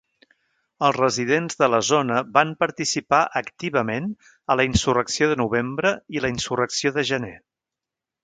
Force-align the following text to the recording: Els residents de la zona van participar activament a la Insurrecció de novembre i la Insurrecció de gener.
Els 0.85 0.95
residents 1.01 1.57
de 1.59 1.67
la 1.73 1.81
zona 1.89 2.21
van 2.37 2.53
participar 2.63 3.19
activament 3.43 4.09
a 4.53 4.57
la 4.61 4.65
Insurrecció 4.69 5.27
de 5.33 5.37
novembre 5.43 5.93
i 6.17 6.23
la 6.25 6.35
Insurrecció 6.37 6.93
de 6.99 7.07
gener. 7.11 7.35